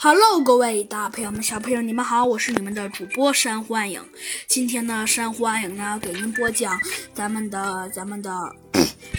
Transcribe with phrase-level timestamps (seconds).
[0.00, 4.00] Hello，各位大朋友们、小朋友，你们好，我是你们的主播山瑚暗影。
[4.46, 6.78] 今天呢，山瑚暗影呢给您播讲
[7.12, 8.30] 咱们的、咱们的、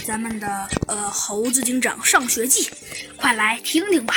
[0.05, 2.69] 咱们的呃猴子警长上学记，
[3.17, 4.13] 快来听听吧。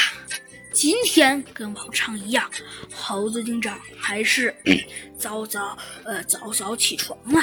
[0.72, 2.50] 今天跟往常一样，
[2.92, 4.54] 猴子警长还是
[5.18, 7.42] 早早呃早早起床了。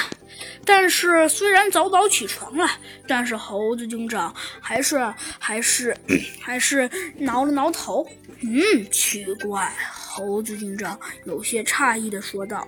[0.65, 2.67] 但是虽然早早起床了，
[3.07, 4.97] 但是猴子警长还是
[5.37, 5.95] 还是
[6.41, 8.05] 还是挠了挠头。
[8.41, 12.67] 嗯，奇怪，猴子警长有些诧异的说道：“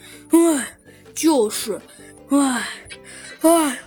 [0.30, 0.78] 哎，
[1.14, 1.80] 就是，
[2.28, 2.68] 哎，
[3.40, 3.78] 哎，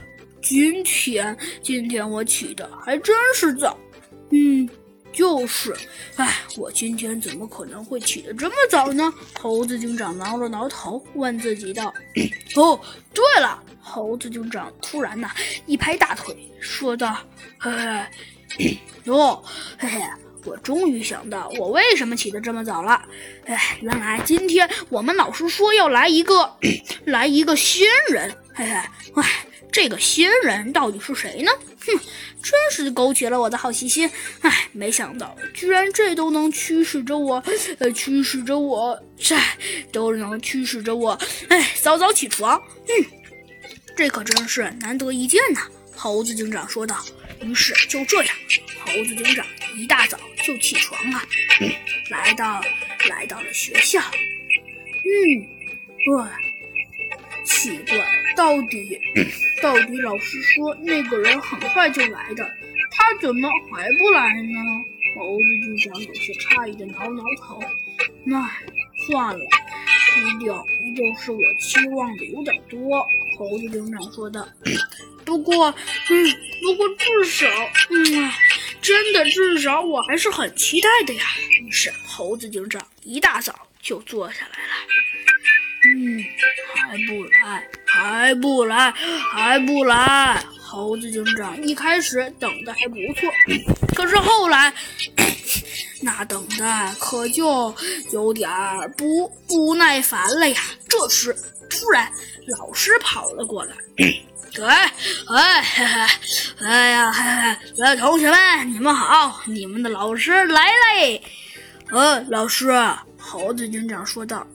[0.42, 3.78] 今天今天我起的还真是早，
[4.32, 4.68] 嗯。”
[5.12, 5.76] 就是，
[6.16, 9.14] 哎，我今天怎么可能会起得这么早呢？
[9.40, 11.94] 猴子警长挠了挠头，问自己道
[12.56, 12.80] ：“哦，
[13.14, 15.32] 对了。”猴子警长突然呐
[15.66, 17.18] 一拍大腿，说道
[17.58, 17.72] ：“嘿
[18.58, 19.44] 嘿，哟，
[19.80, 20.02] 嘿嘿，
[20.46, 23.04] 我终于想到我为什么起得这么早了。
[23.46, 26.56] 哎，原来今天我们老师说要来一个，
[27.06, 28.36] 来一个新人。
[28.54, 28.72] 嘿嘿，
[29.16, 31.52] 哎。”这个新人到底是谁呢？
[31.80, 32.00] 哼，
[32.42, 34.10] 真是勾起了我的好奇心。
[34.42, 37.44] 哎，没想到居然这都能驱使着我，
[37.80, 39.36] 呃，驱使着我，这
[39.92, 42.62] 都能驱使着我，哎，早早起床。
[42.88, 43.06] 嗯，
[43.96, 45.62] 这可真是难得一见呐。
[45.96, 47.04] 猴子警长说道。
[47.42, 48.36] 于是就这样，
[48.86, 49.46] 猴子警长
[49.78, 51.22] 一大早就起床了，
[52.10, 52.62] 来到
[53.10, 54.02] 来到了学校。
[54.02, 56.30] 嗯，哇。
[57.46, 57.99] 奇怪，
[58.40, 58.98] 到底
[59.62, 62.50] 到底老师说那个人很快就来的，
[62.90, 64.54] 他怎么还不来呢？
[65.14, 67.62] 猴子警长有些诧异的挠挠头。
[67.62, 68.64] 唉，
[69.06, 69.46] 算了，
[70.20, 70.54] 一定
[70.86, 73.06] 一定是我期望的有点多。
[73.38, 74.48] 猴子警长说道。
[75.26, 75.68] 不过，
[76.10, 77.46] 嗯，不过至少，
[77.90, 78.32] 嗯，
[78.82, 81.26] 真的至少我还是很期待的呀。
[81.62, 84.74] 于是，猴子警长一大早就坐下来了。
[85.90, 86.24] 嗯。
[86.76, 88.92] 还不来，还不来，
[89.34, 90.44] 还不来！
[90.62, 93.28] 猴子警长一开始等的还不错，
[93.96, 94.72] 可是后来，
[96.02, 97.74] 那等的可就
[98.12, 98.48] 有点
[98.96, 100.62] 不不耐烦了呀。
[100.88, 101.36] 这时，
[101.70, 102.08] 突然
[102.60, 103.74] 老师跑了过来，
[104.64, 104.94] 哎
[105.28, 106.10] 哎
[106.62, 107.12] 哎呀，
[107.84, 111.22] 哎，同学们，你们好，你们的老师来嘞！
[111.92, 112.72] 呃，老师，
[113.18, 114.46] 猴子警长说道。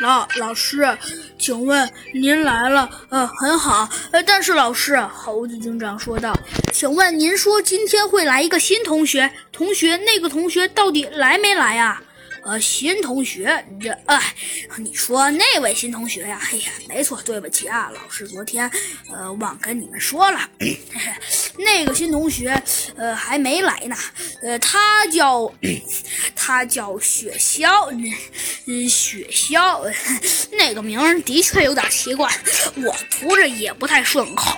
[0.00, 0.96] 老老师，
[1.38, 6.36] 请问您来了，呃，很好，呃，但是老师，猴子警长说道，
[6.72, 12.02] 请问您说今天会来一个新同学，同学那个同学到底来没来呀？
[12.46, 14.34] 呃，新同学，这哎，
[14.76, 16.38] 你说那位新同学呀？
[16.52, 18.70] 哎呀，没错，对不起啊，老师昨天
[19.10, 20.38] 呃忘跟你们说了，
[21.56, 22.62] 那个新同学
[22.96, 23.96] 呃还没来呢，
[24.42, 25.50] 呃，他叫
[26.36, 27.90] 他叫雪鸮，
[28.66, 29.90] 嗯，雪鸮
[30.52, 32.30] 那个名的确有点奇怪，
[32.76, 34.54] 我读着也不太顺口。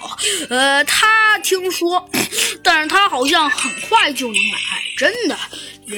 [0.50, 2.10] 呃，他听说，
[2.66, 4.58] 但是他好像很快就能来，
[4.96, 5.36] 真的。
[5.88, 5.96] 呃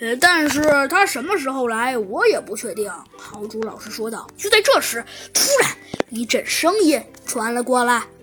[0.00, 2.90] 呃，但是他什么时候来，我也不确定。
[3.16, 4.28] 豪猪老师说道。
[4.36, 5.70] 就在这时，突然
[6.10, 8.02] 一阵声音传了过来：“